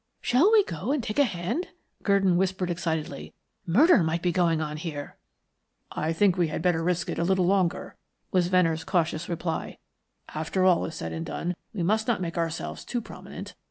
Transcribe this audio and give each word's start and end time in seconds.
"Shall 0.19 0.51
we 0.51 0.63
go 0.63 0.91
and 0.91 1.03
take 1.03 1.19
a 1.19 1.23
hand?" 1.25 1.67
Gurdon 2.01 2.35
whispered 2.35 2.71
excitedly. 2.71 3.35
"Murder 3.67 4.01
might 4.01 4.23
be 4.23 4.31
going 4.31 4.59
on 4.59 4.77
here." 4.77 5.15
"I 5.91 6.11
think 6.11 6.35
we 6.39 6.47
had 6.47 6.63
better 6.63 6.81
risk 6.83 7.07
it 7.11 7.19
a 7.19 7.23
little 7.23 7.45
longer," 7.45 7.95
was 8.31 8.47
Venner's 8.47 8.83
cautious 8.83 9.29
reply. 9.29 9.77
"After 10.33 10.63
all 10.65 10.85
is 10.85 10.95
said 10.95 11.13
and 11.13 11.23
done, 11.23 11.55
we 11.71 11.83
must 11.83 12.07
not 12.07 12.19
make 12.19 12.35
ourselves 12.39 12.83
too 12.83 12.99
prominent. 12.99 13.53